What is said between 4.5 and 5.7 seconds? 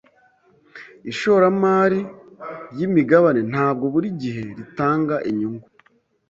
ritanga inyungu.